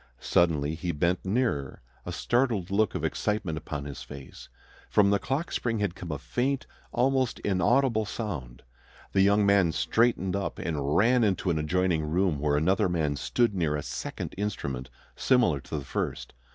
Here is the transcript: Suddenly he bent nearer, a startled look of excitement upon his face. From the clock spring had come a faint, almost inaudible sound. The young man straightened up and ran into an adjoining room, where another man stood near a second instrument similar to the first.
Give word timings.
Suddenly 0.19 0.73
he 0.73 0.91
bent 0.91 1.23
nearer, 1.23 1.83
a 2.07 2.11
startled 2.11 2.71
look 2.71 2.95
of 2.95 3.05
excitement 3.05 3.55
upon 3.55 3.85
his 3.85 4.01
face. 4.01 4.49
From 4.89 5.11
the 5.11 5.19
clock 5.19 5.51
spring 5.51 5.77
had 5.77 5.93
come 5.93 6.11
a 6.11 6.17
faint, 6.17 6.65
almost 6.91 7.37
inaudible 7.41 8.05
sound. 8.05 8.63
The 9.11 9.21
young 9.21 9.45
man 9.45 9.71
straightened 9.73 10.35
up 10.35 10.57
and 10.57 10.97
ran 10.97 11.23
into 11.23 11.51
an 11.51 11.59
adjoining 11.59 12.03
room, 12.03 12.39
where 12.39 12.57
another 12.57 12.89
man 12.89 13.15
stood 13.15 13.53
near 13.53 13.75
a 13.75 13.83
second 13.83 14.33
instrument 14.39 14.89
similar 15.15 15.59
to 15.59 15.77
the 15.77 15.85
first. 15.85 16.33